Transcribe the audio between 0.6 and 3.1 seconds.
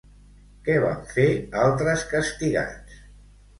Què van fer altres castigats?